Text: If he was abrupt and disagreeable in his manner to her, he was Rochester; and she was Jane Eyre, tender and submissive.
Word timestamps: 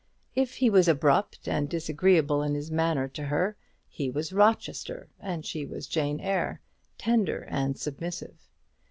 If 0.33 0.55
he 0.55 0.71
was 0.71 0.87
abrupt 0.87 1.47
and 1.47 1.69
disagreeable 1.69 2.41
in 2.41 2.55
his 2.55 2.71
manner 2.71 3.07
to 3.09 3.25
her, 3.25 3.55
he 3.87 4.09
was 4.09 4.33
Rochester; 4.33 5.09
and 5.19 5.45
she 5.45 5.63
was 5.63 5.85
Jane 5.85 6.19
Eyre, 6.19 6.59
tender 6.97 7.43
and 7.47 7.77
submissive. 7.77 8.49